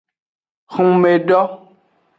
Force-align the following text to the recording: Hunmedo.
Hunmedo. 0.73 1.39